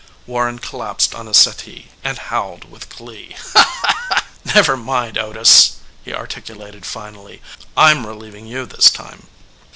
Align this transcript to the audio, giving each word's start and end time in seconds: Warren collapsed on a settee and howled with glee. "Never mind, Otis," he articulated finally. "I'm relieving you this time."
Warren 0.25 0.57
collapsed 0.57 1.13
on 1.13 1.27
a 1.27 1.31
settee 1.35 1.89
and 2.03 2.17
howled 2.17 2.71
with 2.71 2.89
glee. 2.89 3.35
"Never 4.43 4.75
mind, 4.75 5.15
Otis," 5.15 5.73
he 6.03 6.11
articulated 6.11 6.87
finally. 6.87 7.39
"I'm 7.77 8.07
relieving 8.07 8.47
you 8.47 8.65
this 8.65 8.89
time." 8.89 9.27